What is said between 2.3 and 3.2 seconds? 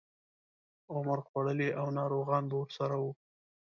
به ورسره وو.